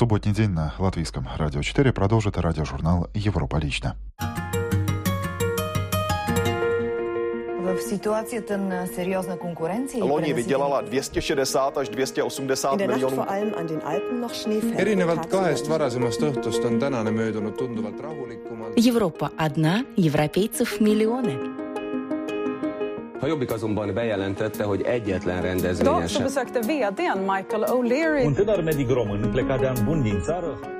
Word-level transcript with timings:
Субботний 0.00 0.32
день 0.32 0.48
на 0.48 0.72
Латвийском 0.78 1.28
радио 1.36 1.60
4 1.60 1.92
продолжит 1.92 2.38
радиожурнал 2.38 3.08
«Европа 3.12 3.56
лично». 3.56 3.96
V 7.76 7.82
situaci 7.82 8.40
ten 8.40 8.88
seriózna 8.96 9.36
konkurence. 9.36 9.98
Loni 9.98 10.32
vydělala 10.32 10.80
260 10.80 11.78
až 11.78 11.88
280 11.88 12.76
miljonů. 12.76 13.24
erinevalt 14.76 15.26
kahest 15.26 15.68
varasemast 15.68 16.20
õhtust 16.22 16.64
on 16.64 16.80
tänane 16.80 17.10
möödunud 17.10 17.56
tunduvalt 17.56 18.00
rahulikumalt. 18.00 18.72
Европа 18.86 19.30
одна, 19.36 19.84
европейцев 19.96 20.80
миллионы. 20.80 21.59
A 23.20 23.26
Jobbik 23.26 23.50
azonban 23.50 23.94
bejelentette, 23.94 24.64
hogy 24.64 24.82
egyetlen 24.82 25.42
rendezvényen 25.42 26.06
sem. 26.06 26.26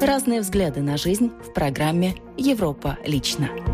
Разные 0.00 0.40
взгляды 0.40 0.80
на 0.80 0.96
жизнь 0.96 1.30
в 1.42 1.52
программе 1.52 2.14
«Европа 2.36 2.98
лично». 3.04 3.69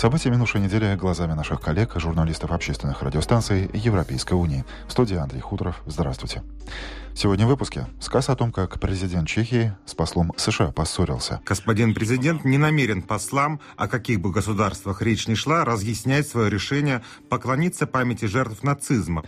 События 0.00 0.30
минувшей 0.30 0.62
недели 0.62 0.96
глазами 0.96 1.34
наших 1.34 1.60
коллег, 1.60 1.92
журналистов 1.96 2.52
общественных 2.52 3.02
радиостанций 3.02 3.68
Европейской 3.74 4.32
Унии. 4.32 4.64
В 4.88 4.92
студии 4.92 5.14
Андрей 5.14 5.42
Хуторов. 5.42 5.82
Здравствуйте. 5.84 6.42
Сегодня 7.14 7.44
в 7.44 7.50
выпуске 7.50 7.86
сказ 8.00 8.30
о 8.30 8.34
том, 8.34 8.50
как 8.50 8.80
президент 8.80 9.28
Чехии 9.28 9.74
с 9.84 9.94
послом 9.94 10.32
США 10.38 10.72
поссорился. 10.72 11.42
Господин 11.44 11.92
президент 11.92 12.46
не 12.46 12.56
намерен 12.56 13.02
послам, 13.02 13.60
о 13.76 13.88
каких 13.88 14.22
бы 14.22 14.30
государствах 14.30 15.02
речь 15.02 15.28
ни 15.28 15.34
шла, 15.34 15.66
разъяснять 15.66 16.26
свое 16.26 16.48
решение 16.48 17.02
поклониться 17.28 17.86
памяти 17.86 18.24
жертв 18.24 18.62
нацизма. 18.62 19.22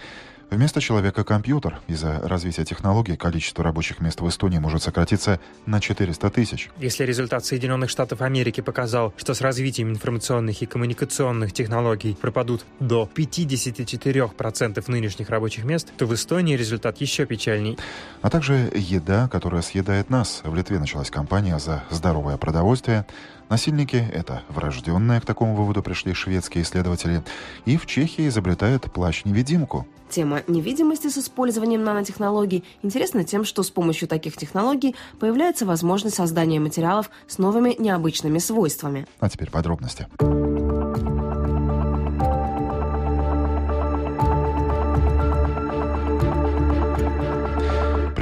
Вместо 0.52 0.83
человека 0.83 1.24
компьютер. 1.24 1.80
Из-за 1.88 2.20
развития 2.29 2.66
технологий 2.66 3.16
количество 3.16 3.65
рабочих 3.65 4.01
мест 4.02 4.20
в 4.20 4.29
Эстонии 4.29 4.59
может 4.59 4.83
сократиться 4.83 5.41
на 5.65 5.80
400 5.80 6.28
тысяч. 6.28 6.69
Если 6.78 7.05
результат 7.06 7.47
Соединенных 7.47 7.89
Штатов 7.89 8.20
Америки 8.20 8.61
показал, 8.61 9.14
что 9.17 9.33
с 9.33 9.41
развитием 9.41 9.89
информационных 9.89 10.61
и 10.61 10.67
коммуникационных 10.67 11.55
технологий 11.55 12.14
пропадут 12.20 12.67
до 12.81 13.09
54% 13.14 14.84
нынешних 14.89 15.31
рабочих 15.31 15.64
мест, 15.64 15.91
то 15.97 16.05
в 16.05 16.12
Эстонии 16.12 16.55
результат 16.55 17.00
еще 17.00 17.25
печальней. 17.25 17.78
А 18.20 18.28
также 18.28 18.70
еда, 18.75 19.28
которая 19.28 19.62
съедает 19.62 20.11
нас. 20.11 20.42
В 20.44 20.55
Литве 20.55 20.78
началась 20.78 21.11
кампания 21.11 21.59
за 21.59 21.83
здоровое 21.89 22.37
продовольствие. 22.37 23.06
Насильники– 23.48 23.97
это 24.12 24.43
врожденные, 24.48 25.21
к 25.21 25.27
такому 25.27 25.55
выводу 25.55 25.83
пришли 25.83 26.15
шведские 26.15 26.65
исследователи. 26.65 27.23
И 27.65 27.77
в 27.77 27.87
Чехии 27.87 28.29
изобретают 28.29 28.91
плащ-невидимку. 28.93 29.87
Тема 30.09 30.43
невидимости 30.47 31.09
с 31.09 31.17
использованием 31.17 31.84
нанотехнологий 31.84 32.65
интересна 32.83 33.25
тем, 33.25 33.45
что 33.45 33.62
с 33.62 33.71
помощью 33.71 34.09
таких 34.09 34.37
технологий 34.37 34.95
появляется 35.19 35.65
возможность 35.65 36.17
создания 36.17 36.61
материалов 36.61 37.11
с 37.27 37.39
новыми 37.39 37.75
необычными 37.79 38.39
свойствами. 38.39 39.07
А 39.21 39.31
теперь 39.31 39.51
подробности. 39.51 40.06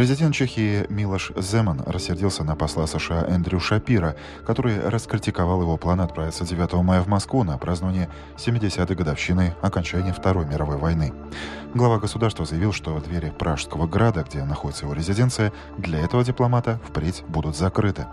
Президент 0.00 0.34
Чехии 0.34 0.86
Милош 0.88 1.30
Земан 1.36 1.82
рассердился 1.84 2.42
на 2.42 2.56
посла 2.56 2.86
США 2.86 3.26
Эндрю 3.28 3.60
Шапира, 3.60 4.16
который 4.46 4.80
раскритиковал 4.80 5.60
его 5.60 5.76
план 5.76 6.00
отправиться 6.00 6.46
9 6.46 6.72
мая 6.82 7.02
в 7.02 7.06
Москву 7.06 7.44
на 7.44 7.58
празднование 7.58 8.08
70-й 8.38 8.94
годовщины 8.94 9.54
окончания 9.60 10.14
Второй 10.14 10.46
мировой 10.46 10.78
войны. 10.78 11.12
Глава 11.74 11.98
государства 11.98 12.46
заявил, 12.46 12.72
что 12.72 12.98
двери 12.98 13.28
Пражского 13.28 13.86
града, 13.86 14.24
где 14.26 14.42
находится 14.42 14.86
его 14.86 14.94
резиденция, 14.94 15.52
для 15.76 15.98
этого 16.00 16.24
дипломата 16.24 16.80
впредь 16.88 17.22
будут 17.28 17.54
закрыты. 17.54 18.06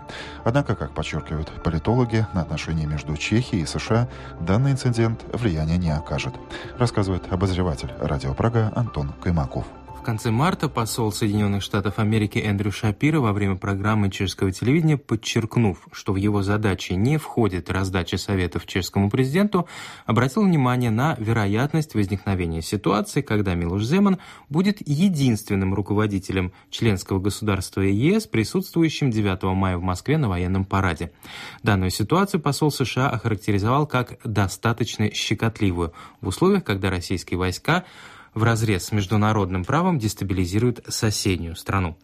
Однако, 0.44 0.74
как 0.74 0.92
подчеркивают 0.92 1.50
политологи, 1.62 2.26
на 2.34 2.42
отношения 2.42 2.84
между 2.84 3.16
Чехией 3.16 3.62
и 3.62 3.66
США 3.66 4.10
данный 4.40 4.72
инцидент 4.72 5.24
влияния 5.32 5.78
не 5.78 5.88
окажет, 5.88 6.34
рассказывает 6.76 7.32
обозреватель 7.32 7.94
радио 7.98 8.34
Прага 8.34 8.70
Антон 8.76 9.14
Каймаков. 9.22 9.64
В 9.98 10.02
конце 10.08 10.30
марта 10.30 10.68
посол 10.70 11.12
Соединенных 11.12 11.62
Штатов 11.62 11.98
Америки 11.98 12.38
Эндрю 12.38 12.72
Шапиро 12.72 13.20
во 13.20 13.32
время 13.32 13.56
программы 13.56 14.10
чешского 14.10 14.52
телевидения, 14.52 14.96
подчеркнув, 14.96 15.86
что 15.92 16.12
в 16.14 16.16
его 16.16 16.42
задачи 16.42 16.92
не 16.92 17.18
входит 17.18 17.68
раздача 17.68 18.16
советов 18.16 18.64
чешскому 18.64 19.10
президенту, 19.10 19.68
обратил 20.06 20.44
внимание 20.44 20.90
на 20.90 21.14
вероятность 21.18 21.94
возникновения 21.94 22.62
ситуации, 22.62 23.20
когда 23.20 23.54
Милош 23.54 23.82
Земан 23.82 24.18
будет 24.48 24.76
единственным 24.88 25.74
руководителем 25.74 26.52
членского 26.70 27.18
государства 27.18 27.82
ЕС, 27.82 28.26
присутствующим 28.28 29.10
9 29.10 29.42
мая 29.54 29.76
в 29.76 29.82
Москве 29.82 30.16
на 30.16 30.28
военном 30.28 30.64
параде. 30.64 31.10
Данную 31.62 31.90
ситуацию 31.90 32.40
посол 32.40 32.70
США 32.70 33.10
охарактеризовал 33.10 33.86
как 33.86 34.18
достаточно 34.24 35.12
щекотливую 35.12 35.92
в 36.22 36.28
условиях, 36.28 36.64
когда 36.64 36.88
российские 36.88 37.36
войска 37.36 37.84
в 38.38 38.42
разрез 38.42 38.86
с 38.86 38.92
международным 38.92 39.64
правом 39.64 39.98
дестабилизирует 39.98 40.84
соседнюю 40.88 41.56
страну. 41.56 41.98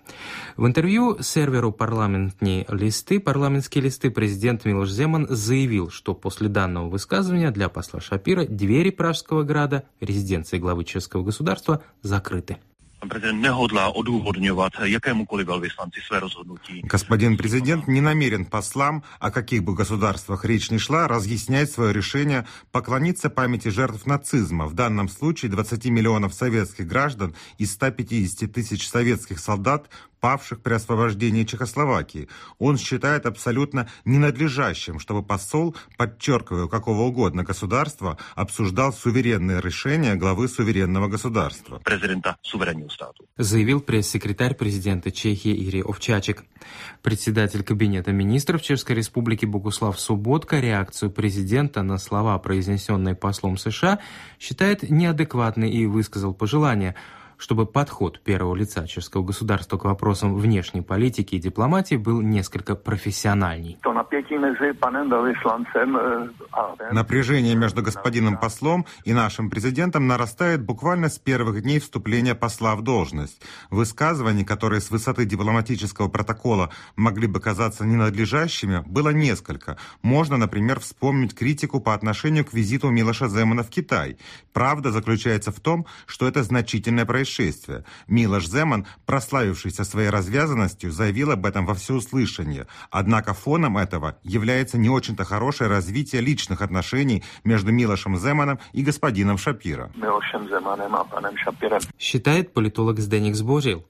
В 0.57 0.67
интервью 0.67 1.19
серверу 1.23 1.73
«Парламентные 1.73 2.67
листы» 2.69 3.21
«Парламентские 3.21 3.85
листы» 3.85 4.11
президент 4.11 4.65
Милош 4.65 4.91
Земан 4.91 5.27
заявил, 5.31 5.91
что 5.91 6.15
после 6.15 6.49
данного 6.49 6.89
высказывания 6.89 7.51
для 7.51 7.69
посла 7.69 8.01
Шапира 8.01 8.45
двери 8.45 8.91
Пражского 8.91 9.45
града, 9.45 9.85
резиденции 10.01 10.59
главы 10.59 10.85
чешского 10.85 11.23
государства, 11.23 11.83
закрыты. 12.03 12.59
Prezident 13.09 13.41
nehodlá 13.41 13.95
odůvodňovat 13.95 14.73
jakémukoliv 14.85 15.47
velvyslanci 15.47 16.01
své 16.07 16.21
rozhodnutí. 16.21 16.83
Господин 16.85 17.37
президент 17.37 17.89
не 17.89 18.01
намерен 18.01 18.45
послам, 18.45 19.03
о 19.21 19.31
каких 19.31 19.63
бы 19.63 19.75
государствах 19.75 20.45
речь 20.45 20.71
ни 20.71 20.79
шла, 20.79 21.07
разъяснять 21.09 21.71
свое 21.71 21.93
решение 21.93 22.45
поклониться 22.73 23.31
памяти 23.31 23.69
жертв 23.69 24.07
нацизма, 24.07 24.67
в 24.67 24.75
данном 24.75 25.09
случае 25.09 25.51
20 25.51 25.87
миллионов 25.87 26.35
советских 26.35 26.87
граждан 26.87 27.35
и 27.59 27.67
150 27.67 28.53
тысяч 28.53 28.89
советских 28.89 29.39
солдат, 29.39 29.89
павших 30.25 30.63
при 30.63 30.73
освобождении 30.73 31.45
Чехословакии. 31.45 32.29
Он 32.59 32.79
считает 32.79 33.27
абсолютно 33.27 33.91
ненадлежащим, 34.07 34.99
чтобы 34.99 35.23
посол, 35.23 35.77
подчеркивая 35.99 36.67
какого 36.67 37.03
угодно 37.03 37.45
государства, 37.45 38.17
обсуждал 38.35 38.95
суверенные 38.95 39.61
решения 39.61 40.15
главы 40.15 40.49
суверенного 40.49 41.09
государства. 41.09 41.79
Заявил 43.37 43.83
пресс-секретарь 43.83 44.55
президента 44.55 45.11
Чехии 45.13 45.69
Ири 45.69 45.83
Овчачек. 45.83 46.45
Председатель 47.03 47.63
Кабинета 47.63 48.13
министров 48.13 48.63
Чешской 48.63 48.97
Республики 48.97 49.45
Богуслав 49.45 50.01
Субботка 50.01 50.59
реакцию 50.59 51.11
президента 51.11 51.83
на 51.83 51.99
слова, 51.99 52.39
произнесенные 52.39 53.15
послом 53.15 53.59
США, 53.59 53.99
считает 54.41 54.89
неадекватной 54.91 55.71
и 55.71 55.85
высказал 55.85 56.33
пожелание– 56.33 56.95
чтобы 57.45 57.67
подход 57.67 58.21
первого 58.21 58.55
лица 58.55 58.87
чешского 58.87 59.23
государства 59.23 59.77
к 59.77 59.85
вопросам 59.85 60.35
внешней 60.35 60.81
политики 60.81 61.35
и 61.35 61.39
дипломатии 61.39 61.97
был 61.97 62.23
несколько 62.23 62.75
профессиональней. 62.75 63.77
Напряжение 66.91 67.55
между 67.55 67.83
господином 67.83 68.39
послом 68.39 68.87
и 69.05 69.13
нашим 69.13 69.51
президентом 69.51 70.07
нарастает 70.07 70.63
буквально 70.63 71.11
с 71.11 71.19
первых 71.19 71.61
дней 71.61 71.81
вступления 71.81 72.35
посла 72.35 72.77
в 72.77 72.83
должность. 72.83 73.43
Высказываний, 73.69 74.47
которые 74.47 74.81
с 74.81 74.91
высоты 74.91 75.27
дипломатического 75.27 76.09
протокола 76.09 76.71
могли 76.97 77.27
бы 77.27 77.41
казаться 77.41 77.85
ненадлежащими, 77.85 78.83
было 78.87 79.11
несколько. 79.11 79.77
Можно, 80.01 80.39
например, 80.39 80.81
вспомнить 80.81 81.35
критику 81.35 81.79
по 81.83 81.93
отношению 81.93 82.47
к 82.47 82.55
визиту 82.55 82.89
Милоша 82.89 83.29
Земана 83.29 83.63
в 83.63 83.69
Китай. 83.69 84.17
Правда 84.55 84.91
заключается 84.91 85.53
в 85.53 85.61
том, 85.61 85.85
что 86.07 86.27
это 86.27 86.43
значительное 86.43 87.05
происшествие. 87.05 87.34
Милош 88.09 88.47
Земан, 88.47 88.87
прославившийся 89.07 89.85
своей 89.85 90.11
развязанностью, 90.11 90.91
заявил 90.91 91.31
об 91.31 91.47
этом 91.47 91.67
во 91.67 91.75
всеуслышание. 91.75 92.67
Однако 92.91 93.35
фоном 93.35 93.79
этого 93.79 94.17
является 94.23 94.79
не 94.79 94.89
очень-то 94.89 95.25
хорошее 95.25 95.71
развитие 95.71 96.23
личных 96.23 96.63
отношений 96.63 97.23
между 97.45 97.73
Милошем 97.73 98.17
Земаном 98.17 98.59
и 98.73 98.83
господином 98.83 99.39
Шапиро. 99.39 99.91
Считает 101.99 102.53
политолог 102.53 102.99
Сденикс 102.99 103.41
Божил. 103.41 103.85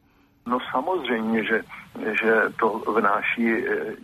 No 0.46 0.58
samozřejmě, 0.72 1.44
že, 1.44 1.62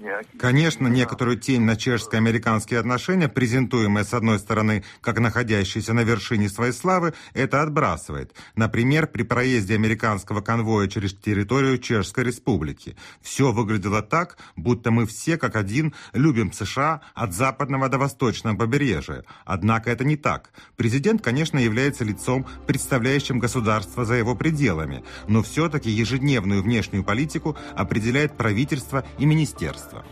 nějaký... 0.00 0.38
Конечно, 0.38 0.88
некоторую 0.88 1.36
тень 1.36 1.64
на 1.64 1.76
чешско-американские 1.76 2.78
отношения, 2.78 3.28
презентуемые 3.28 4.04
с 4.04 4.14
одной 4.14 4.38
стороны 4.38 4.84
как 5.00 5.18
находящиеся 5.18 5.92
на 5.92 6.04
вершине 6.04 6.48
своей 6.48 6.72
славы, 6.72 7.12
это 7.34 7.62
отбрасывает. 7.62 8.34
Например, 8.54 9.06
при 9.06 9.24
проезде 9.24 9.74
американского 9.74 10.40
конвоя 10.40 10.86
через 10.88 11.14
территорию 11.14 11.78
Чешской 11.78 12.24
Республики. 12.24 12.96
Все 13.20 13.50
выглядело 13.50 14.02
так, 14.02 14.38
будто 14.56 14.90
мы 14.90 15.04
все 15.06 15.36
как 15.36 15.56
один 15.56 15.92
любим 16.12 16.52
США 16.52 17.00
от 17.14 17.32
западного 17.32 17.88
до 17.88 17.98
восточного 17.98 18.56
побережья. 18.56 19.24
Однако 19.44 19.90
это 19.90 20.04
не 20.04 20.16
так. 20.16 20.50
Президент, 20.76 21.22
конечно, 21.22 21.58
является 21.58 22.04
лицом, 22.04 22.46
представляющим 22.66 23.40
государство 23.40 24.04
за 24.04 24.14
его 24.14 24.36
пределами, 24.36 25.02
но 25.26 25.42
все-таки 25.42 25.90
повседневную 26.20 26.62
внешнюю 26.62 27.04
политику 27.04 27.56
определяет 27.80 28.36
правительство 28.36 29.04
и 29.18 29.26
министерство. 29.26 30.04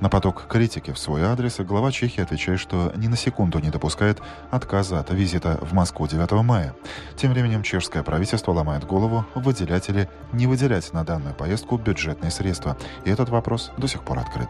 На 0.00 0.08
поток 0.08 0.46
критики 0.48 0.92
в 0.92 0.98
свой 0.98 1.22
адрес 1.22 1.58
глава 1.60 1.90
Чехии 1.90 2.20
отвечает, 2.20 2.60
что 2.60 2.92
ни 2.96 3.06
на 3.06 3.16
секунду 3.16 3.58
не 3.58 3.70
допускает 3.70 4.20
отказа 4.50 5.00
от 5.00 5.10
визита 5.10 5.58
в 5.62 5.72
Москву 5.72 6.06
9 6.06 6.30
мая. 6.44 6.74
Тем 7.16 7.32
временем 7.32 7.62
чешское 7.62 8.02
правительство 8.02 8.52
ломает 8.52 8.84
голову, 8.84 9.24
выделять 9.34 9.88
или 9.88 10.08
не 10.32 10.46
выделять 10.46 10.92
на 10.92 11.04
данную 11.04 11.34
поездку 11.34 11.78
бюджетные 11.78 12.30
средства. 12.30 12.76
И 13.04 13.10
этот 13.10 13.28
вопрос 13.28 13.72
до 13.78 13.86
сих 13.86 14.02
пор 14.02 14.18
открыт. 14.18 14.48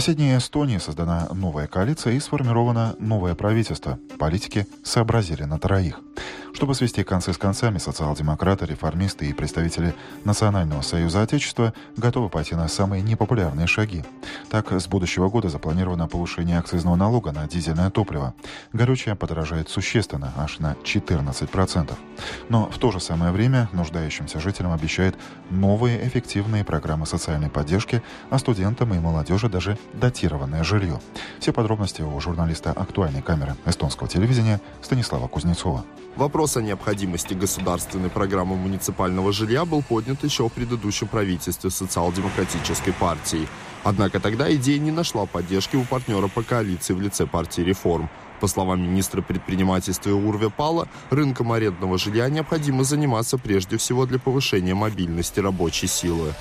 Соседней 0.00 0.36
Эстонии 0.36 0.78
создана 0.78 1.28
новая 1.32 1.68
коалиция 1.68 2.14
и 2.14 2.18
сформировано 2.18 2.96
новое 2.98 3.36
правительство. 3.36 3.96
Политики 4.18 4.66
сообразили 4.82 5.44
на 5.44 5.60
троих. 5.60 6.00
Чтобы 6.54 6.76
свести 6.76 7.02
концы 7.02 7.32
с 7.32 7.36
концами, 7.36 7.78
социал-демократы, 7.78 8.64
реформисты 8.64 9.26
и 9.28 9.32
представители 9.32 9.92
Национального 10.22 10.82
союза 10.82 11.22
Отечества 11.22 11.74
готовы 11.96 12.28
пойти 12.28 12.54
на 12.54 12.68
самые 12.68 13.02
непопулярные 13.02 13.66
шаги. 13.66 14.04
Так, 14.50 14.70
с 14.70 14.86
будущего 14.86 15.28
года 15.28 15.48
запланировано 15.48 16.06
повышение 16.06 16.60
акцизного 16.60 16.94
налога 16.94 17.32
на 17.32 17.48
дизельное 17.48 17.90
топливо. 17.90 18.34
Горючее 18.72 19.16
подорожает 19.16 19.68
существенно, 19.68 20.32
аж 20.36 20.60
на 20.60 20.74
14%. 20.84 21.92
Но 22.48 22.70
в 22.70 22.78
то 22.78 22.92
же 22.92 23.00
самое 23.00 23.32
время 23.32 23.68
нуждающимся 23.72 24.38
жителям 24.38 24.72
обещают 24.72 25.16
новые 25.50 26.06
эффективные 26.06 26.62
программы 26.62 27.04
социальной 27.06 27.50
поддержки, 27.50 28.00
а 28.30 28.38
студентам 28.38 28.94
и 28.94 29.00
молодежи 29.00 29.48
даже 29.48 29.76
датированное 29.92 30.62
жилье. 30.62 31.00
Все 31.40 31.52
подробности 31.52 32.02
у 32.02 32.20
журналиста 32.20 32.70
актуальной 32.70 33.22
камеры 33.22 33.56
эстонского 33.66 34.08
телевидения 34.08 34.60
Станислава 34.82 35.26
Кузнецова. 35.26 35.84
Вопрос 36.16 36.43
о 36.44 36.62
необходимости 36.62 37.34
государственной 37.34 38.10
программы 38.10 38.56
муниципального 38.56 39.32
жилья 39.32 39.64
был 39.64 39.82
поднят 39.82 40.22
еще 40.22 40.48
в 40.48 40.52
предыдущем 40.52 41.08
правительстве 41.08 41.70
социал-демократической 41.70 42.92
партии. 42.92 43.48
Однако 43.82 44.20
тогда 44.20 44.54
идея 44.54 44.78
не 44.78 44.90
нашла 44.90 45.26
поддержки 45.26 45.76
у 45.76 45.84
партнера 45.84 46.28
по 46.28 46.42
коалиции 46.42 46.92
в 46.92 47.00
лице 47.00 47.26
партии 47.26 47.62
реформ. 47.62 48.10
По 48.40 48.46
словам 48.46 48.82
министра 48.82 49.22
предпринимательства 49.22 50.10
Урве 50.10 50.50
Пала, 50.50 50.86
рынком 51.10 51.52
арендного 51.52 51.96
жилья 51.96 52.28
необходимо 52.28 52.84
заниматься 52.84 53.38
прежде 53.38 53.78
всего 53.78 54.04
для 54.04 54.18
повышения 54.18 54.74
мобильности 54.74 55.40
рабочей 55.40 55.86
силы. 55.86 56.34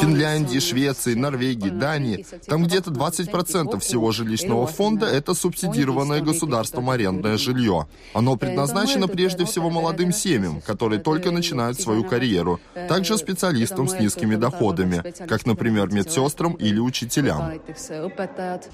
Финляндии, 0.00 0.58
Швеции, 0.58 1.14
Норвегии, 1.14 1.70
Дании. 1.70 2.26
Там 2.46 2.64
где-то 2.64 2.90
20% 2.90 3.78
всего 3.80 4.12
жилищного 4.12 4.66
фонда– 4.66 5.06
это 5.18 5.32
субсидированное 5.32 6.20
государством 6.20 6.90
арендное 6.90 7.38
жилье. 7.38 7.86
Оно 8.12 8.36
предназначено 8.36 9.08
прежде 9.08 9.46
всего 9.46 9.70
молодым 9.70 10.12
семьям, 10.12 10.60
которые 10.60 11.00
только 11.00 11.30
начинают 11.30 11.80
свою 11.80 12.04
карьеру, 12.04 12.60
также 12.88 13.16
специалистам 13.16 13.88
с 13.88 13.98
низкими 13.98 14.36
доходами, 14.36 15.02
как, 15.26 15.46
например, 15.46 15.90
медсестрам 15.90 16.52
или 16.52 16.78
учителям. 16.78 17.52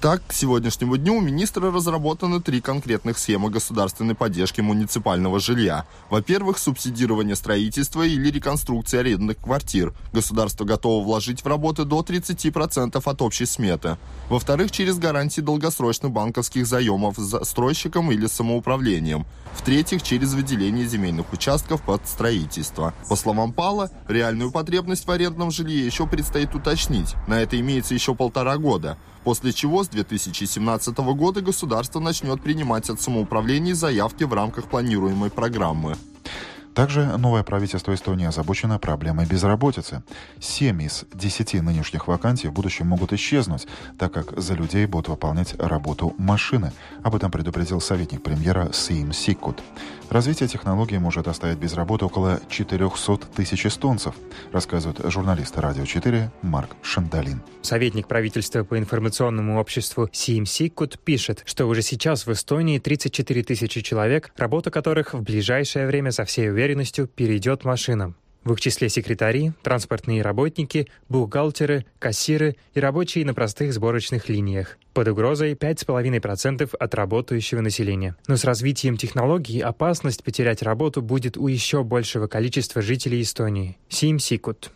Так, 0.01 0.21
к 0.27 0.33
сегодняшнему 0.33 0.97
дню 0.97 1.15
у 1.15 1.21
министра 1.21 1.71
разработаны 1.71 2.41
три 2.41 2.59
конкретных 2.59 3.17
схемы 3.17 3.49
государственной 3.49 4.15
поддержки 4.15 4.59
муниципального 4.59 5.39
жилья. 5.39 5.85
Во-первых, 6.09 6.57
субсидирование 6.57 7.37
строительства 7.37 8.03
или 8.03 8.29
реконструкции 8.29 8.99
арендных 8.99 9.37
квартир 9.37 9.68
квартир. 9.69 9.93
Государство 10.13 10.65
готово 10.65 11.03
вложить 11.03 11.43
в 11.43 11.47
работы 11.47 11.85
до 11.85 12.01
30% 12.01 13.01
от 13.03 13.21
общей 13.21 13.45
сметы. 13.45 13.97
Во-вторых, 14.29 14.71
через 14.71 14.97
гарантии 14.97 15.41
долгосрочных 15.41 16.11
банковских 16.11 16.65
заемов 16.65 17.17
застройщикам 17.17 18.11
или 18.11 18.27
самоуправлением. 18.27 19.25
В-третьих, 19.53 20.01
через 20.01 20.33
выделение 20.33 20.87
земельных 20.87 21.31
участков 21.33 21.81
под 21.81 22.07
строительство. 22.07 22.93
По 23.09 23.15
словам 23.15 23.53
Пала, 23.53 23.89
реальную 24.07 24.51
потребность 24.51 25.05
в 25.05 25.11
арендном 25.11 25.51
жилье 25.51 25.85
еще 25.85 26.07
предстоит 26.07 26.55
уточнить. 26.55 27.15
На 27.27 27.41
это 27.41 27.59
имеется 27.59 27.93
еще 27.93 28.15
полтора 28.15 28.57
года. 28.57 28.97
После 29.23 29.51
чего 29.51 29.83
с 29.83 29.89
2017 29.89 30.97
года 30.97 31.41
государство 31.41 31.99
начнет 31.99 32.41
принимать 32.41 32.89
от 32.89 33.01
самоуправлений 33.01 33.73
заявки 33.73 34.23
в 34.23 34.33
рамках 34.33 34.65
планируемой 34.65 35.29
программы. 35.29 35.97
Также 36.73 37.17
новое 37.17 37.43
правительство 37.43 37.93
Эстонии 37.93 38.25
озабочено 38.25 38.79
проблемой 38.79 39.25
безработицы. 39.25 40.03
Семь 40.39 40.81
из 40.83 41.05
десяти 41.13 41.59
нынешних 41.61 42.07
вакансий 42.07 42.47
в 42.47 42.53
будущем 42.53 42.87
могут 42.87 43.11
исчезнуть, 43.13 43.67
так 43.97 44.13
как 44.13 44.39
за 44.39 44.53
людей 44.53 44.85
будут 44.85 45.09
выполнять 45.09 45.55
работу 45.59 46.15
машины. 46.17 46.71
Об 47.03 47.15
этом 47.15 47.31
предупредил 47.31 47.81
советник 47.81 48.23
премьера 48.23 48.71
Сим 48.71 49.11
Сиккут. 49.13 49.61
Развитие 50.09 50.49
технологий 50.49 50.97
может 50.97 51.27
оставить 51.27 51.59
без 51.59 51.73
работы 51.75 52.05
около 52.05 52.41
400 52.49 53.27
тысяч 53.35 53.67
эстонцев, 53.67 54.15
рассказывает 54.51 54.99
журналист 55.11 55.55
«Радио 55.59 55.83
4» 55.83 56.29
Марк 56.41 56.75
Шандалин. 56.81 57.41
Советник 57.61 58.07
правительства 58.07 58.63
по 58.63 58.79
информационному 58.79 59.59
обществу 59.59 60.09
Сим 60.11 60.47
Сиккут 60.47 60.97
пишет, 60.99 61.43
что 61.45 61.67
уже 61.67 61.83
сейчас 61.83 62.25
в 62.25 62.31
Эстонии 62.31 62.79
34 62.79 63.43
тысячи 63.43 63.81
человек, 63.81 64.31
работа 64.35 64.71
которых 64.71 65.13
в 65.13 65.21
ближайшее 65.21 65.85
время 65.85 66.11
со 66.11 66.25
всей 66.25 66.49
уверенностью 66.59 67.07
перейдет 67.07 67.63
машинам. 67.63 68.17
В 68.43 68.51
их 68.53 68.59
числе 68.59 68.89
секретари, 68.89 69.53
транспортные 69.63 70.21
работники, 70.21 70.87
бухгалтеры, 71.07 71.85
кассиры 71.99 72.57
и 72.73 72.79
рабочие 72.81 73.25
на 73.25 73.33
простых 73.33 73.73
сборочных 73.73 74.27
линиях. 74.27 74.77
Под 74.93 75.07
угрозой 75.07 75.53
5,5% 75.53 76.75
от 76.77 76.95
работающего 76.95 77.61
населения. 77.61 78.17
Но 78.27 78.35
с 78.35 78.43
развитием 78.43 78.97
технологий 78.97 79.61
опасность 79.61 80.23
потерять 80.23 80.61
работу 80.61 81.01
будет 81.01 81.37
у 81.37 81.47
еще 81.47 81.83
большего 81.83 82.27
количества 82.27 82.81
жителей 82.81 83.21
Эстонии. 83.21 83.77
Сим 83.87 84.19
Сикут. 84.19 84.71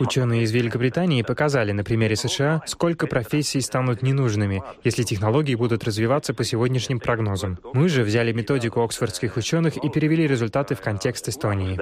Ученые 0.00 0.42
из 0.42 0.52
Великобритании 0.52 1.22
показали 1.22 1.70
на 1.72 1.84
примере 1.84 2.16
США, 2.16 2.62
сколько 2.66 3.06
профессий 3.06 3.60
станут 3.60 4.02
ненужными, 4.02 4.62
если 4.82 5.04
технологии 5.04 5.54
будут 5.54 5.84
развиваться 5.84 6.34
по 6.34 6.42
сегодняшним 6.42 6.98
прогнозам. 6.98 7.58
Мы 7.72 7.88
же 7.88 8.02
взяли 8.02 8.32
методику 8.32 8.82
оксфордских 8.82 9.36
ученых 9.36 9.76
и 9.76 9.88
перевели 9.88 10.26
результаты 10.26 10.74
в 10.74 10.80
контекст 10.80 11.28
Эстонии. 11.28 11.78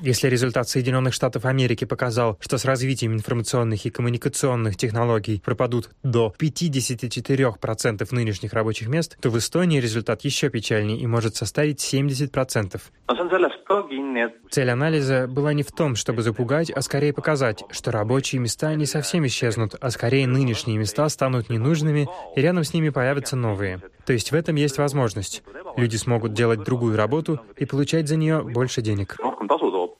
Если 0.00 0.28
результат 0.28 0.68
Соединенных 0.68 1.12
Штатов 1.12 1.44
Америки 1.44 1.84
показал, 1.84 2.38
что 2.40 2.56
с 2.56 2.64
развитием 2.64 3.12
информационных 3.12 3.84
и 3.84 3.90
коммуникационных 3.90 4.76
технологий 4.76 5.42
пропадут 5.44 5.90
до 6.02 6.32
54% 6.40 8.08
нынешних 8.12 8.52
рабочих 8.54 8.88
мест, 8.88 9.18
то 9.20 9.28
в 9.30 9.36
Эстонии 9.36 9.80
результат 9.80 10.22
еще 10.22 10.48
печальнее 10.48 10.98
и 10.98 11.06
может 11.06 11.36
составить 11.36 11.80
70%. 11.80 12.80
Цель 14.50 14.70
анализа 14.70 15.26
была 15.26 15.52
не 15.52 15.62
в 15.62 15.72
том, 15.72 15.96
чтобы 15.96 16.22
запугать, 16.22 16.70
а 16.70 16.80
скорее 16.82 17.12
показать, 17.12 17.64
что 17.70 17.90
рабочие 17.90 18.40
места 18.40 18.74
не 18.74 18.86
совсем 18.86 19.26
исчезнут, 19.26 19.74
а 19.80 19.90
скорее 19.90 20.26
нынешние 20.26 20.78
места 20.78 21.08
станут 21.08 21.48
ненужными, 21.50 22.08
и 22.36 22.40
рядом 22.40 22.62
с 22.62 22.72
ними 22.72 22.90
появятся 22.90 23.34
новые. 23.34 23.80
То 24.04 24.12
есть 24.12 24.30
в 24.30 24.34
этом 24.34 24.54
есть 24.56 24.78
возможность. 24.78 25.42
Люди 25.76 25.96
смогут 25.96 26.32
делать 26.32 26.62
другую 26.62 26.96
работу 26.96 27.40
и 27.56 27.64
получать 27.66 28.08
за 28.08 28.16
нее 28.16 28.42
больше 28.42 28.82
денег. 28.82 29.16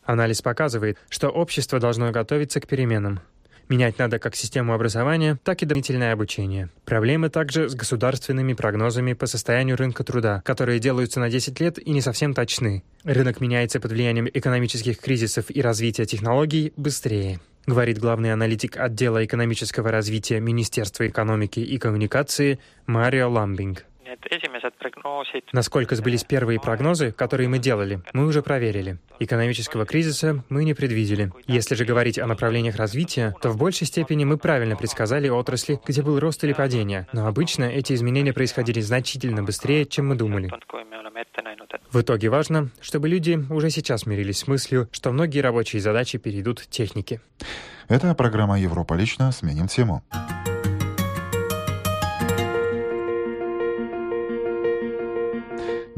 Анализ 0.04 0.42
показывает, 0.42 0.99
что 1.08 1.28
общество 1.28 1.80
должно 1.80 2.12
готовиться 2.12 2.61
к 2.61 2.68
переменам. 2.68 3.20
Менять 3.68 3.99
надо 3.99 4.18
как 4.18 4.37
систему 4.37 4.75
образования, 4.75 5.38
так 5.42 5.62
и 5.62 5.66
дополнительное 5.66 6.12
обучение. 6.12 6.68
Проблемы 6.85 7.30
также 7.30 7.68
с 7.68 7.75
государственными 7.75 8.52
прогнозами 8.52 9.12
по 9.12 9.26
состоянию 9.26 9.76
рынка 9.76 10.04
труда, 10.04 10.42
которые 10.44 10.78
делаются 10.78 11.18
на 11.18 11.30
10 11.30 11.61
лет 11.61 11.78
и 11.78 11.90
не 11.90 12.00
совсем 12.00 12.32
точны. 12.35 12.85
Рынок 13.04 13.40
меняется 13.40 13.80
под 13.80 13.92
влиянием 13.92 14.28
экономических 14.32 14.99
кризисов 14.99 15.46
и 15.49 15.61
развития 15.61 16.06
технологий 16.06 16.73
быстрее 16.76 17.40
говорит 17.66 17.99
главный 17.99 18.32
аналитик 18.32 18.76
отдела 18.76 19.25
экономического 19.25 19.90
развития 19.90 20.40
Министерства 20.40 21.06
экономики 21.06 21.61
и 21.61 21.78
коммуникации 21.78 22.58
Марио 22.87 23.28
Ламбинг. 23.28 23.85
Насколько 25.52 25.96
сбылись 25.96 26.25
первые 26.25 26.61
прогнозы, 26.61 27.12
которые 27.12 27.49
мы 27.49 27.58
делали, 27.58 28.00
мы 28.12 28.26
уже 28.26 28.42
проверили. 28.42 28.99
Экономического 29.18 29.87
кризиса 29.87 30.44
мы 30.49 30.64
не 30.64 30.75
предвидели. 30.75 31.32
Если 31.46 31.75
же 31.75 31.85
говорить 31.85 32.18
о 32.18 32.26
направлениях 32.26 32.76
развития, 32.76 33.35
то 33.40 33.50
в 33.50 33.56
большей 33.56 33.87
степени 33.87 34.25
мы 34.25 34.37
правильно 34.37 34.76
предсказали 34.76 35.28
отрасли, 35.28 35.80
где 35.87 36.02
был 36.02 36.18
рост 36.18 36.42
или 36.44 36.52
падение. 36.52 37.06
Но 37.12 37.26
обычно 37.26 37.64
эти 37.64 37.92
изменения 37.94 38.32
происходили 38.32 38.80
значительно 38.80 39.42
быстрее, 39.42 39.87
чем 39.87 40.08
мы 40.08 40.16
думали. 40.16 40.50
В 41.92 42.00
итоге 42.00 42.28
важно, 42.28 42.70
чтобы 42.80 43.08
люди 43.08 43.38
уже 43.50 43.70
сейчас 43.70 44.06
мирились 44.06 44.38
с 44.38 44.46
мыслью, 44.46 44.88
что 44.92 45.12
многие 45.12 45.40
рабочие 45.40 45.80
задачи 45.80 46.18
перейдут 46.18 46.66
технике. 46.68 47.20
Это 47.88 48.14
программа 48.14 48.58
«Европа 48.58 48.94
лично». 48.94 49.32
Сменим 49.32 49.68
тему. 49.68 50.02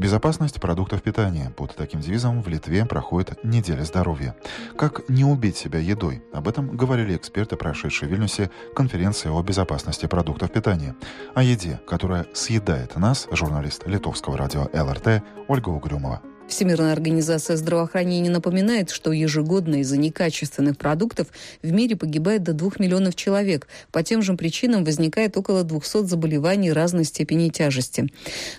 Безопасность 0.09 0.59
продуктов 0.59 1.03
питания. 1.03 1.53
Под 1.55 1.75
таким 1.75 1.99
девизом 1.99 2.41
в 2.41 2.47
Литве 2.47 2.83
проходит 2.83 3.43
неделя 3.43 3.83
здоровья. 3.83 4.35
Как 4.75 5.07
не 5.07 5.23
убить 5.23 5.55
себя 5.55 5.77
едой? 5.77 6.23
Об 6.33 6.47
этом 6.47 6.75
говорили 6.75 7.15
эксперты, 7.15 7.55
прошедшие 7.57 8.09
в 8.09 8.11
Вильнюсе 8.11 8.49
конференции 8.75 9.29
о 9.29 9.39
безопасности 9.43 10.07
продуктов 10.07 10.51
питания. 10.51 10.95
О 11.35 11.43
еде, 11.43 11.79
которая 11.87 12.25
съедает 12.33 12.95
нас, 12.95 13.27
журналист 13.29 13.85
литовского 13.85 14.35
радио 14.35 14.67
ЛРТ 14.73 15.21
Ольга 15.47 15.69
Угрюмова. 15.69 16.23
Всемирная 16.49 16.93
организация 16.93 17.57
здравоохранения 17.57 18.31
напоминает, 18.31 18.89
что 18.89 19.11
ежегодно 19.11 19.81
из-за 19.81 19.97
некачественных 19.97 20.79
продуктов 20.79 21.27
в 21.61 21.71
мире 21.71 21.95
погибает 21.95 22.41
до 22.41 22.53
2 22.53 22.71
миллионов 22.79 23.15
человек. 23.15 23.67
По 23.91 24.01
тем 24.01 24.23
же 24.23 24.33
причинам 24.33 24.83
возникает 24.83 25.37
около 25.37 25.63
200 25.63 26.05
заболеваний 26.05 26.71
разной 26.71 27.03
степени 27.03 27.49
тяжести. 27.49 28.07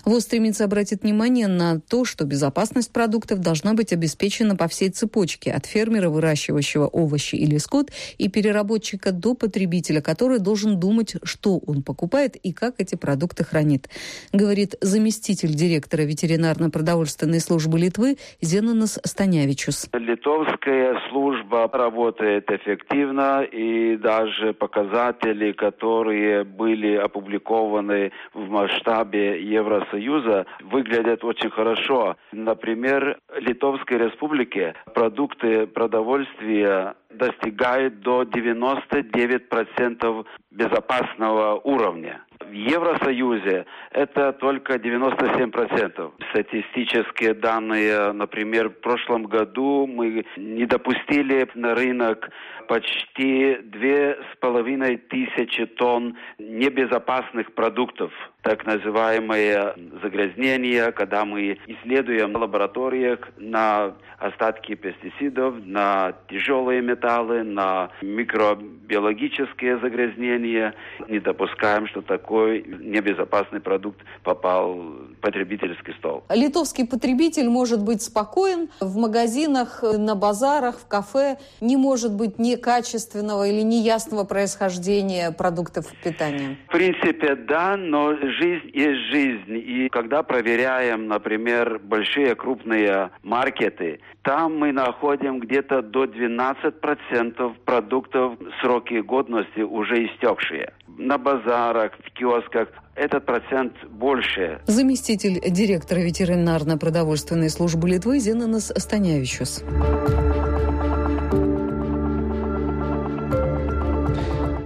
ВОЗ 0.05 0.23
стремится 0.23 0.63
обратить 0.63 1.03
внимание 1.03 1.47
на 1.47 1.81
то, 1.81 2.05
что 2.05 2.23
безопасность 2.23 2.91
продуктов 2.91 3.39
должна 3.39 3.73
быть 3.73 3.91
обеспечена 3.91 4.55
по 4.55 4.69
всей 4.69 4.89
цепочке, 4.89 5.51
от 5.51 5.65
фермера, 5.65 6.09
выращивающего 6.09 6.87
овощи 6.87 7.35
или 7.35 7.57
скот, 7.57 7.91
и 8.17 8.29
переработчика 8.29 9.11
до 9.11 9.33
потребителя, 9.33 9.99
который 9.99 10.39
должен 10.39 10.79
думать, 10.79 11.15
что 11.23 11.57
он 11.57 11.83
покупает 11.83 12.37
и 12.37 12.53
как 12.53 12.75
эти 12.77 12.95
продукты 12.95 13.43
хранит, 13.43 13.89
говорит 14.31 14.75
заместитель 14.79 15.53
директора 15.53 16.03
ветеринарно-продовольственной 16.03 17.41
службы 17.41 17.80
Литвы 17.81 18.17
Зенонас 18.41 18.99
Станявичус. 19.03 19.89
Литовская 19.93 20.99
служба 21.09 21.69
работает 21.73 22.51
эффективно, 22.51 23.43
и 23.43 23.97
даже 23.97 24.53
показатели, 24.53 25.51
которые 25.51 26.43
были 26.43 26.95
опубликованы 26.95 28.11
в 28.33 28.49
масштабе 28.49 29.43
Евросоюза, 29.43 30.45
выглядят 30.61 31.23
очень 31.23 31.49
хорошо. 31.49 32.15
Например, 32.31 33.17
Литовской 33.39 33.97
Республике 33.97 34.75
продукты 34.93 35.65
продовольствия 35.67 36.95
достигают 37.09 38.01
до 38.01 38.23
99% 38.23 40.25
безопасного 40.51 41.59
уровня. 41.63 42.21
В 42.51 42.53
Евросоюзе 42.53 43.65
это 43.91 44.33
только 44.33 44.73
97%. 44.73 46.11
Статистические 46.31 47.33
данные, 47.33 48.11
например, 48.11 48.67
в 48.67 48.81
прошлом 48.81 49.23
году 49.23 49.87
мы 49.87 50.25
не 50.35 50.65
допустили 50.65 51.47
на 51.55 51.75
рынок 51.75 52.29
почти 52.67 53.55
две 53.63 54.17
с 54.33 54.37
половиной 54.41 54.97
тысячи 54.97 55.65
тонн 55.65 56.17
небезопасных 56.39 57.53
продуктов, 57.53 58.11
так 58.41 58.65
называемые 58.65 59.75
загрязнения, 60.01 60.91
когда 60.91 61.25
мы 61.25 61.57
исследуем 61.67 62.33
в 62.33 62.37
лабораториях 62.37 63.19
на 63.37 63.93
остатки 64.17 64.75
пестицидов, 64.75 65.55
на 65.65 66.13
тяжелые 66.29 66.81
металлы, 66.81 67.43
на 67.43 67.89
микробиологические 68.01 69.79
загрязнения. 69.79 70.75
Не 71.07 71.19
допускаем, 71.19 71.87
что 71.87 72.01
такой 72.01 72.63
небезопасный 72.63 73.59
продукт 73.59 73.99
попал 74.23 74.73
в 74.73 75.15
потребительский 75.21 75.93
стол. 75.93 76.23
Литовский 76.29 76.87
потребитель 76.87 77.49
может 77.49 77.83
быть 77.83 78.01
спокоен 78.01 78.69
в 78.79 78.97
магазинах, 78.97 79.83
на 79.83 80.15
базарах, 80.15 80.79
в 80.79 80.87
кафе, 80.87 81.37
не 81.59 81.77
может 81.77 82.13
быть 82.13 82.37
некачественного 82.37 83.47
или 83.47 83.61
неясного 83.61 84.23
происхождения 84.23 85.31
продуктов 85.31 85.85
питания. 86.03 86.57
В 86.67 86.71
принципе, 86.71 87.35
да, 87.35 87.75
но 87.75 88.13
жизнь 88.31 88.69
есть 88.73 88.99
жизнь. 89.11 89.57
И 89.57 89.89
когда 89.89 90.23
проверяем, 90.23 91.07
например, 91.07 91.79
большие 91.79 92.35
крупные 92.35 93.11
маркеты, 93.23 93.99
там 94.23 94.57
мы 94.57 94.71
находим 94.71 95.39
где-то 95.39 95.81
до 95.81 96.05
12% 96.05 97.53
продуктов 97.65 98.33
сроки 98.61 99.01
годности 99.01 99.61
уже 99.61 100.05
истекшие. 100.05 100.73
На 100.97 101.17
базарах, 101.17 101.93
в 102.05 102.11
киосках 102.11 102.69
этот 102.95 103.25
процент 103.25 103.73
больше. 103.89 104.59
Заместитель 104.65 105.39
директора 105.49 105.99
ветеринарно-продовольственной 105.99 107.49
службы 107.49 107.89
Литвы 107.89 108.19
Зенонас 108.19 108.71
Станявичус. 108.75 109.63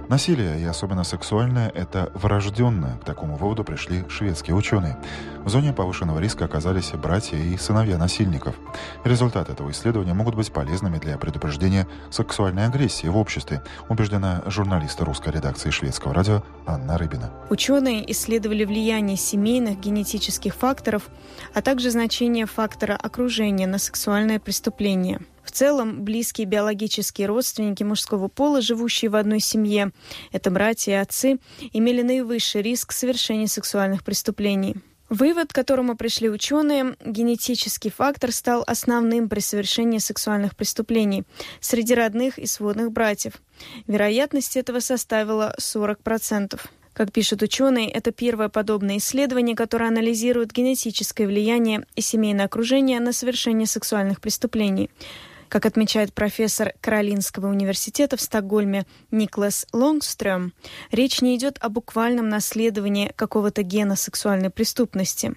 Насилие, 0.08 0.60
и 0.60 0.64
особенно 0.64 1.02
сексуальное, 1.02 1.68
это 1.68 2.12
врожденное. 2.14 2.96
К 2.98 3.04
такому 3.04 3.36
выводу 3.36 3.64
пришли 3.64 4.04
шведские 4.08 4.54
ученые. 4.54 4.96
В 5.44 5.48
зоне 5.48 5.72
повышенного 5.72 6.20
риска 6.20 6.44
оказались 6.44 6.92
братья 6.92 7.36
и 7.36 7.56
сыновья 7.56 7.98
насильников. 7.98 8.54
Результаты 9.04 9.52
этого 9.52 9.70
исследования 9.72 10.14
могут 10.14 10.36
быть 10.36 10.52
полезными 10.52 10.98
для 10.98 11.18
предупреждения 11.18 11.88
сексуальной 12.10 12.66
агрессии 12.66 13.08
в 13.08 13.16
обществе, 13.16 13.62
убеждена 13.88 14.42
журналист 14.46 15.00
русской 15.00 15.32
редакции 15.32 15.70
шведского 15.70 16.14
радио 16.14 16.44
Анна 16.66 16.98
Рыбина. 16.98 17.32
Ученые 17.50 18.08
исследовали 18.12 18.64
влияние 18.64 19.16
семейных 19.16 19.80
генетических 19.80 20.54
факторов, 20.54 21.08
а 21.52 21.62
также 21.62 21.90
значение 21.90 22.46
фактора 22.46 22.94
окружения 22.94 23.66
на 23.66 23.78
сексуальное 23.78 24.38
преступление– 24.38 25.18
в 25.46 25.52
целом, 25.52 26.02
близкие 26.02 26.46
биологические 26.46 27.26
родственники 27.26 27.82
мужского 27.82 28.28
пола, 28.28 28.60
живущие 28.60 29.10
в 29.10 29.16
одной 29.16 29.40
семье, 29.40 29.92
это 30.32 30.50
братья 30.50 30.92
и 30.92 30.96
отцы, 30.96 31.38
имели 31.72 32.02
наивысший 32.02 32.62
риск 32.62 32.92
совершения 32.92 33.46
сексуальных 33.46 34.04
преступлений. 34.04 34.76
Вывод, 35.08 35.52
к 35.52 35.54
которому 35.54 35.96
пришли 35.96 36.28
ученые, 36.28 36.96
генетический 37.04 37.90
фактор 37.90 38.32
стал 38.32 38.64
основным 38.66 39.28
при 39.28 39.38
совершении 39.38 39.98
сексуальных 39.98 40.56
преступлений 40.56 41.22
среди 41.60 41.94
родных 41.94 42.38
и 42.38 42.46
сводных 42.46 42.90
братьев. 42.90 43.34
Вероятность 43.86 44.56
этого 44.56 44.80
составила 44.80 45.54
40%. 45.60 46.60
Как 46.92 47.12
пишут 47.12 47.42
ученые, 47.42 47.90
это 47.90 48.10
первое 48.10 48.48
подобное 48.48 48.96
исследование, 48.96 49.54
которое 49.54 49.88
анализирует 49.88 50.52
генетическое 50.52 51.26
влияние 51.26 51.86
и 51.94 52.00
семейное 52.00 52.46
окружение 52.46 53.00
на 53.00 53.12
совершение 53.12 53.66
сексуальных 53.66 54.20
преступлений. 54.20 54.90
Как 55.48 55.64
отмечает 55.64 56.12
профессор 56.12 56.72
Каролинского 56.80 57.46
университета 57.46 58.16
в 58.16 58.20
Стокгольме 58.20 58.84
Никлас 59.10 59.66
Лонгстрöm, 59.72 60.52
речь 60.90 61.20
не 61.20 61.36
идет 61.36 61.58
о 61.60 61.68
буквальном 61.68 62.28
наследовании 62.28 63.12
какого-то 63.14 63.62
гена 63.62 63.96
сексуальной 63.96 64.50
преступности. 64.50 65.34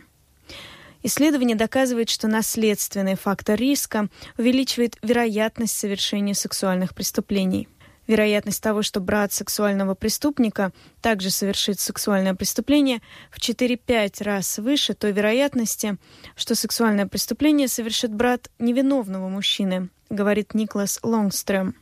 Исследование 1.04 1.56
доказывает, 1.56 2.10
что 2.10 2.28
наследственный 2.28 3.16
фактор 3.16 3.58
риска 3.58 4.10
увеличивает 4.38 4.98
вероятность 5.02 5.78
совершения 5.78 6.34
сексуальных 6.34 6.94
преступлений. 6.94 7.70
Вероятность 8.10 8.64
того, 8.64 8.82
что 8.82 9.02
брат 9.02 9.32
сексуального 9.34 9.94
преступника 9.94 10.72
также 11.00 11.30
совершит 11.30 11.80
сексуальное 11.80 12.34
преступление, 12.34 13.04
в 13.30 13.38
4-5 13.38 14.24
раз 14.24 14.58
выше 14.58 14.96
той 14.96 15.12
вероятности, 15.12 15.96
что 16.36 16.56
сексуальное 16.56 17.06
преступление 17.06 17.68
совершит 17.68 18.12
брат 18.12 18.50
невиновного 18.58 19.30
мужчины, 19.30 19.90
говорит 20.10 20.56
Никлас 20.56 21.00
Лонгстрöm. 21.04 21.76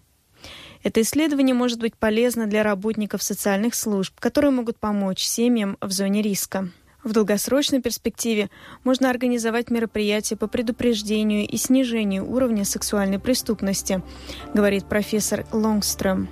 Это 0.84 1.00
исследование 1.00 1.56
может 1.56 1.80
быть 1.80 1.96
полезно 1.96 2.46
для 2.46 2.62
работников 2.62 3.24
социальных 3.24 3.74
служб, 3.74 4.20
которые 4.20 4.52
могут 4.52 4.78
помочь 4.80 5.24
семьям 5.24 5.78
в 5.80 5.92
зоне 5.92 6.22
риска. 6.22 6.70
В 7.08 7.14
долгосрочной 7.14 7.82
перспективе 7.82 8.50
можно 8.84 9.10
организовать 9.10 9.70
мероприятия 9.70 10.36
по 10.36 10.48
предупреждению 10.48 11.48
и 11.48 11.56
снижению 11.56 12.30
уровня 12.30 12.66
сексуальной 12.66 13.18
преступности, 13.18 14.04
говорит 14.54 14.90
профессор 14.90 15.46
Лонгстрöm. 15.54 16.28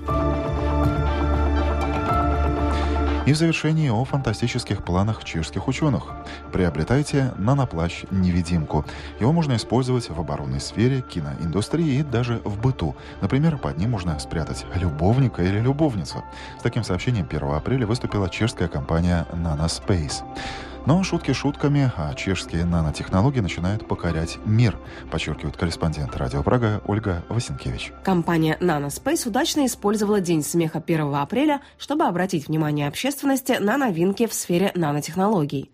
И 3.25 3.33
в 3.33 3.37
завершении 3.37 3.89
о 3.89 4.03
фантастических 4.05 4.83
планах 4.83 5.23
чешских 5.23 5.67
ученых. 5.67 6.11
Приобретайте 6.53 7.33
наноплащ-невидимку. 7.37 8.85
Его 9.19 9.31
можно 9.31 9.55
использовать 9.55 10.09
в 10.09 10.19
оборонной 10.19 10.59
сфере, 10.59 11.01
киноиндустрии 11.01 11.99
и 11.99 12.03
даже 12.03 12.39
в 12.45 12.61
быту. 12.61 12.95
Например, 13.21 13.57
под 13.57 13.79
ним 13.79 13.91
можно 13.91 14.19
спрятать 14.19 14.65
любовника 14.75 15.41
или 15.41 15.59
любовницу. 15.59 16.23
С 16.59 16.61
таким 16.61 16.83
сообщением 16.83 17.25
1 17.27 17.43
апреля 17.55 17.87
выступила 17.87 18.29
чешская 18.29 18.67
компания 18.67 19.25
Nanospace. 19.31 20.23
Но 20.85 21.01
шутки 21.01 21.31
шутками, 21.33 21.91
а 21.97 22.13
чешские 22.13 22.63
нанотехнологии 22.63 23.39
начинают 23.39 23.87
покорять 23.87 24.37
мир, 24.45 24.77
подчеркивает 25.09 25.57
корреспондент 25.57 26.15
Радио 26.15 26.43
Прага 26.43 26.83
Ольга 26.85 27.23
Васенкевич. 27.27 27.91
Компания 28.03 28.55
Nanospace 28.61 29.27
удачно 29.27 29.65
использовала 29.65 30.21
День 30.21 30.43
смеха 30.43 30.83
1 30.85 31.15
апреля, 31.15 31.61
чтобы 31.79 32.03
обратить 32.03 32.47
внимание 32.47 32.87
общественности 32.87 33.53
на 33.59 33.77
новинки 33.77 34.27
в 34.27 34.33
сфере 34.35 34.71
нанотехнологий. 34.75 35.71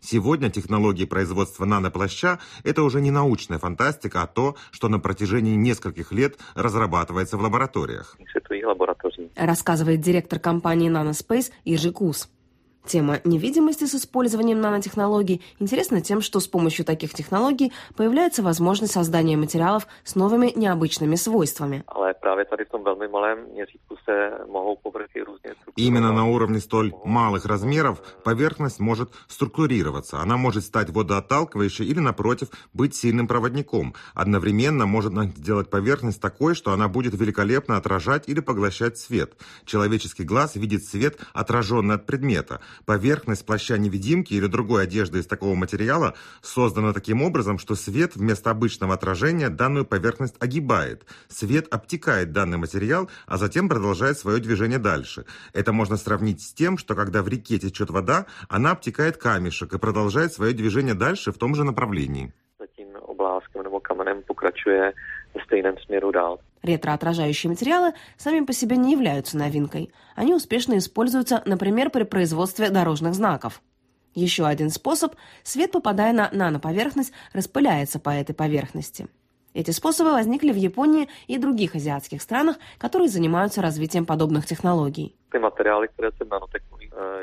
Сегодня 0.00 0.48
технологии 0.48 1.04
производства 1.04 1.64
наноплаща– 1.64 2.38
это 2.62 2.84
уже 2.84 3.00
не 3.00 3.10
научная 3.10 3.58
фантастика, 3.58 4.22
а 4.22 4.28
то, 4.28 4.54
что 4.70 4.88
на 4.88 5.00
протяжении 5.00 5.56
нескольких 5.56 6.12
лет 6.12 6.36
разрабатывается 6.54 7.36
в 7.36 7.40
лабораториях. 7.40 8.16
Рассказывает 9.34 10.00
директор 10.00 10.38
компании 10.38 10.88
Nanospace 10.88 11.50
Иржи 11.64 11.90
Кус. 11.90 12.28
Тема 12.88 13.20
невидимости 13.24 13.84
с 13.84 13.94
использованием 13.94 14.62
нанотехнологий 14.62 15.42
интересна 15.58 16.00
тем, 16.00 16.22
что 16.22 16.40
с 16.40 16.48
помощью 16.48 16.86
таких 16.86 17.12
технологий 17.12 17.70
появляется 17.96 18.42
возможность 18.42 18.94
создания 18.94 19.36
материалов 19.36 19.86
с 20.04 20.14
новыми 20.14 20.54
необычными 20.56 21.16
свойствами. 21.16 21.84
Именно 25.76 26.12
на 26.12 26.26
уровне 26.28 26.60
столь 26.60 26.94
малых 27.04 27.44
размеров 27.44 28.00
поверхность 28.24 28.80
может 28.80 29.10
структурироваться. 29.28 30.20
Она 30.20 30.38
может 30.38 30.64
стать 30.64 30.88
водоотталкивающей 30.88 31.84
или, 31.84 32.00
напротив, 32.00 32.48
быть 32.72 32.94
сильным 32.94 33.28
проводником. 33.28 33.94
Одновременно 34.14 34.86
может 34.86 35.12
сделать 35.36 35.68
поверхность 35.68 36.22
такой, 36.22 36.54
что 36.54 36.72
она 36.72 36.88
будет 36.88 37.12
великолепно 37.14 37.76
отражать 37.76 38.28
или 38.28 38.40
поглощать 38.40 38.96
свет. 38.96 39.34
Человеческий 39.66 40.24
глаз 40.24 40.56
видит 40.56 40.84
свет, 40.84 41.18
отраженный 41.34 41.96
от 41.96 42.06
предмета. 42.06 42.60
Поверхность 42.84 43.44
плаща-невидимки 43.46 44.34
или 44.34 44.46
другой 44.46 44.84
одежды 44.84 45.18
из 45.18 45.26
такого 45.26 45.54
материала 45.54 46.14
создана 46.42 46.92
таким 46.92 47.22
образом, 47.22 47.58
что 47.58 47.74
свет 47.74 48.16
вместо 48.16 48.50
обычного 48.50 48.94
отражения 48.94 49.48
данную 49.48 49.84
поверхность 49.84 50.36
огибает. 50.40 51.06
Свет 51.28 51.66
обтекает 51.72 52.32
данный 52.32 52.58
материал, 52.58 53.10
а 53.26 53.36
затем 53.36 53.68
продолжает 53.68 54.18
свое 54.18 54.40
движение 54.40 54.78
дальше. 54.78 55.24
Это 55.52 55.72
можно 55.72 55.96
сравнить 55.96 56.42
с 56.42 56.52
тем, 56.52 56.78
что 56.78 56.94
когда 56.94 57.22
в 57.22 57.28
реке 57.28 57.58
течет 57.58 57.90
вода, 57.90 58.26
она 58.48 58.72
обтекает 58.72 59.16
камешек 59.16 59.72
и 59.72 59.78
продолжает 59.78 60.32
свое 60.32 60.52
движение 60.52 60.94
дальше 60.94 61.32
в 61.32 61.38
том 61.38 61.54
же 61.54 61.64
направлении. 61.64 62.32
Ретроотражающие 66.62 67.50
материалы 67.50 67.92
сами 68.16 68.44
по 68.44 68.52
себе 68.52 68.76
не 68.76 68.92
являются 68.92 69.36
новинкой. 69.36 69.92
Они 70.14 70.34
успешно 70.34 70.78
используются, 70.78 71.42
например, 71.44 71.90
при 71.90 72.02
производстве 72.02 72.70
дорожных 72.70 73.14
знаков. 73.14 73.62
Еще 74.14 74.46
один 74.46 74.70
способ– 74.70 75.14
свет, 75.44 75.72
попадая 75.72 76.12
на 76.12 76.30
наноповерхность, 76.32 77.12
распыляется 77.32 78.00
по 78.00 78.10
этой 78.10 78.34
поверхности. 78.34 79.08
Эти 79.54 79.70
способы 79.70 80.12
возникли 80.12 80.52
в 80.52 80.56
Японии 80.56 81.08
и 81.26 81.38
других 81.38 81.74
азиатских 81.74 82.22
странах, 82.22 82.56
которые 82.78 83.08
занимаются 83.08 83.62
развитием 83.62 84.06
подобных 84.06 84.46
технологий. 84.46 85.16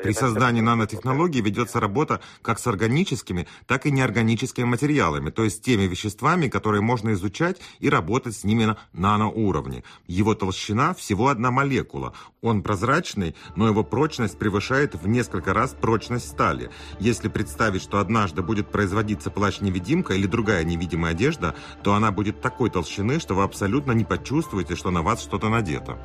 При 0.02 0.12
создании 0.12 0.60
нанотехнологий 0.60 1.40
ведется 1.40 1.80
работа 1.80 2.20
как 2.42 2.58
с 2.58 2.66
органическими, 2.66 3.48
так 3.66 3.86
и 3.86 3.90
неорганическими 3.90 4.64
материалами, 4.64 5.30
то 5.30 5.44
есть 5.44 5.64
теми 5.64 5.82
веществами, 5.82 6.48
которые 6.48 6.80
можно 6.80 7.12
изучать 7.12 7.60
и 7.80 7.88
работать 7.88 8.36
с 8.36 8.44
ними 8.44 8.64
на 8.66 8.76
наноуровне. 8.92 9.82
Его 10.06 10.34
толщина 10.34 10.94
всего 10.94 11.28
одна 11.28 11.50
молекула. 11.50 12.12
Он 12.42 12.62
прозрачный, 12.62 13.34
но 13.56 13.66
его 13.66 13.82
прочность 13.82 14.38
превышает 14.38 14.94
в 14.94 15.08
несколько 15.08 15.52
раз 15.52 15.74
прочность 15.74 16.28
стали. 16.28 16.70
Если 17.00 17.28
представить, 17.28 17.82
что 17.82 17.98
однажды 17.98 18.42
будет 18.42 18.68
производиться 18.68 19.30
плащ-невидимка 19.30 20.14
или 20.14 20.26
другая 20.26 20.62
невидимая 20.64 21.12
одежда, 21.12 21.54
то 21.82 21.94
она 21.94 22.12
будет 22.12 22.40
такой 22.40 22.70
толщины, 22.70 23.18
что 23.18 23.34
вы 23.34 23.42
абсолютно 23.42 23.92
не 23.92 24.04
почувствуете, 24.04 24.76
что 24.76 24.90
на 24.90 25.02
вас 25.02 25.22
что-то 25.22 25.48
надето 25.48 25.98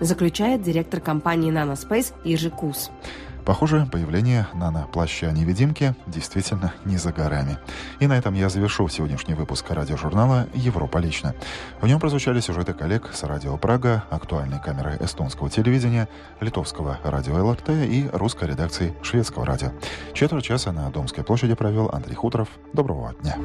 заключает 0.00 0.62
директор 0.62 1.00
компании 1.00 1.52
Nanospace 1.52 2.12
Ежи 2.24 2.50
Кус. 2.50 2.90
Похоже, 3.44 3.86
появление 3.92 4.46
нано-плаща-невидимки 4.54 5.94
действительно 6.06 6.72
не 6.86 6.96
за 6.96 7.12
горами. 7.12 7.58
И 8.00 8.06
на 8.06 8.16
этом 8.16 8.32
я 8.32 8.48
завершу 8.48 8.88
сегодняшний 8.88 9.34
выпуск 9.34 9.66
радиожурнала 9.68 10.48
«Европа 10.54 10.96
лично». 10.96 11.34
В 11.80 11.86
нем 11.86 12.00
прозвучали 12.00 12.40
сюжеты 12.40 12.72
коллег 12.72 13.10
с 13.12 13.22
радио 13.22 13.58
Прага, 13.58 14.04
актуальной 14.08 14.60
камеры 14.60 14.96
эстонского 14.98 15.50
телевидения, 15.50 16.08
литовского 16.40 16.98
радио 17.04 17.44
ЛРТ 17.44 17.68
и 17.68 18.08
русской 18.14 18.48
редакции 18.48 18.94
шведского 19.02 19.44
радио. 19.44 19.72
Четверть 20.14 20.44
часа 20.44 20.72
на 20.72 20.90
Домской 20.90 21.22
площади 21.22 21.54
провел 21.54 21.90
Андрей 21.92 22.14
Хуторов. 22.14 22.48
Доброго 22.72 23.14
дня. 23.20 23.36